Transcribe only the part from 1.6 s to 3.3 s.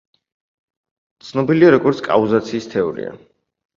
როგორც, კაუზაციის თეორია.